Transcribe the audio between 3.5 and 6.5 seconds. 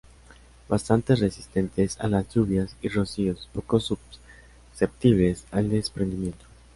poco susceptibles al desprendimiento.